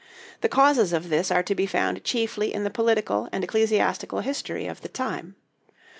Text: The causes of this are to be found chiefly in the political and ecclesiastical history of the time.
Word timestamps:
The 0.39 0.49
causes 0.49 0.93
of 0.93 1.09
this 1.09 1.29
are 1.29 1.43
to 1.43 1.53
be 1.53 1.67
found 1.67 2.03
chiefly 2.03 2.51
in 2.51 2.63
the 2.63 2.71
political 2.71 3.29
and 3.31 3.43
ecclesiastical 3.43 4.21
history 4.21 4.65
of 4.65 4.81
the 4.81 4.89
time. 4.89 5.35